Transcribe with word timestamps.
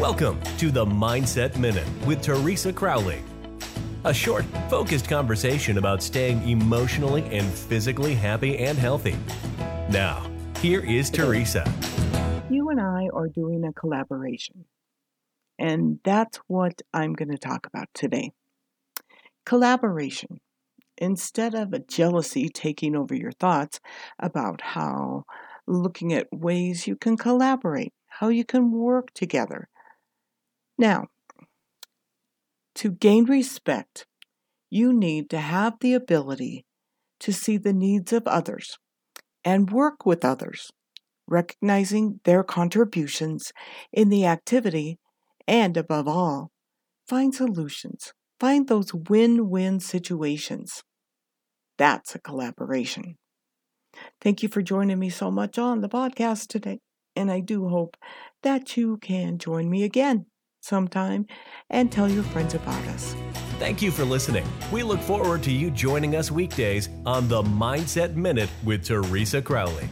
Welcome 0.00 0.40
to 0.56 0.70
the 0.70 0.86
Mindset 0.86 1.58
Minute 1.58 1.86
with 2.06 2.22
Teresa 2.22 2.72
Crowley. 2.72 3.22
A 4.04 4.14
short, 4.14 4.46
focused 4.70 5.10
conversation 5.10 5.76
about 5.76 6.02
staying 6.02 6.48
emotionally 6.48 7.22
and 7.24 7.46
physically 7.46 8.14
happy 8.14 8.56
and 8.56 8.78
healthy. 8.78 9.14
Now, 9.90 10.26
here 10.62 10.80
is 10.80 11.10
Teresa. 11.10 11.70
You 12.48 12.70
and 12.70 12.80
I 12.80 13.10
are 13.12 13.28
doing 13.28 13.62
a 13.62 13.74
collaboration, 13.74 14.64
and 15.58 16.00
that's 16.02 16.38
what 16.46 16.80
I'm 16.94 17.12
going 17.12 17.30
to 17.30 17.36
talk 17.36 17.66
about 17.66 17.88
today. 17.92 18.30
Collaboration. 19.44 20.40
Instead 20.96 21.54
of 21.54 21.74
a 21.74 21.78
jealousy 21.78 22.48
taking 22.48 22.96
over 22.96 23.14
your 23.14 23.32
thoughts 23.32 23.80
about 24.18 24.62
how 24.62 25.24
looking 25.66 26.14
at 26.14 26.32
ways 26.32 26.86
you 26.86 26.96
can 26.96 27.18
collaborate, 27.18 27.92
how 28.06 28.28
you 28.28 28.46
can 28.46 28.72
work 28.72 29.12
together, 29.12 29.68
now, 30.80 31.08
to 32.76 32.90
gain 32.90 33.26
respect, 33.26 34.06
you 34.70 34.92
need 34.94 35.28
to 35.28 35.38
have 35.38 35.74
the 35.80 35.92
ability 35.92 36.64
to 37.20 37.32
see 37.32 37.58
the 37.58 37.74
needs 37.74 38.14
of 38.14 38.26
others 38.26 38.78
and 39.44 39.70
work 39.70 40.06
with 40.06 40.24
others, 40.24 40.70
recognizing 41.28 42.20
their 42.24 42.42
contributions 42.42 43.52
in 43.92 44.08
the 44.08 44.24
activity, 44.24 44.98
and 45.46 45.76
above 45.76 46.08
all, 46.08 46.50
find 47.06 47.34
solutions. 47.34 48.14
Find 48.38 48.66
those 48.66 48.94
win 48.94 49.50
win 49.50 49.80
situations. 49.80 50.82
That's 51.76 52.14
a 52.14 52.18
collaboration. 52.18 53.18
Thank 54.22 54.42
you 54.42 54.48
for 54.48 54.62
joining 54.62 54.98
me 54.98 55.10
so 55.10 55.30
much 55.30 55.58
on 55.58 55.82
the 55.82 55.90
podcast 55.90 56.46
today, 56.46 56.78
and 57.14 57.30
I 57.30 57.40
do 57.40 57.68
hope 57.68 57.98
that 58.42 58.78
you 58.78 58.96
can 58.96 59.36
join 59.36 59.68
me 59.68 59.82
again 59.82 60.24
sometime 60.60 61.26
and 61.68 61.90
tell 61.90 62.08
your 62.08 62.24
friends 62.24 62.54
about 62.54 62.82
us. 62.88 63.14
Thank 63.58 63.82
you 63.82 63.90
for 63.90 64.04
listening. 64.04 64.46
We 64.72 64.82
look 64.82 65.00
forward 65.00 65.42
to 65.44 65.50
you 65.50 65.70
joining 65.70 66.16
us 66.16 66.30
weekdays 66.30 66.88
on 67.04 67.28
the 67.28 67.42
Mindset 67.42 68.14
Minute 68.14 68.48
with 68.64 68.84
Teresa 68.84 69.42
Crowley. 69.42 69.88